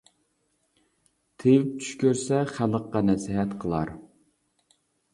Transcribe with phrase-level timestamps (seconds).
[1.43, 3.97] تېۋىپ چۈش كۆرسە، خەلققە نەسىھەت قىلار.